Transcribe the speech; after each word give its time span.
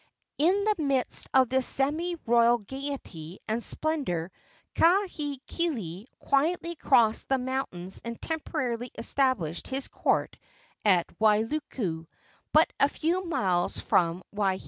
In 0.39 0.63
the 0.63 0.83
midst 0.83 1.27
of 1.31 1.49
this 1.49 1.67
semi 1.67 2.17
royal 2.25 2.57
gayety 2.57 3.37
and 3.47 3.61
splendor 3.61 4.31
Kahekili 4.73 6.07
quietly 6.17 6.75
crossed 6.75 7.29
the 7.29 7.37
mountains 7.37 8.01
and 8.03 8.19
temporarily 8.19 8.89
established 8.97 9.67
his 9.67 9.87
court 9.87 10.37
at 10.83 11.05
Wailuku, 11.19 12.07
but 12.51 12.73
a 12.79 12.89
few 12.89 13.25
miles 13.25 13.79
from 13.79 14.23
Waihee. 14.35 14.59